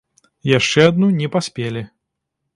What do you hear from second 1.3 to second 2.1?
паспелі.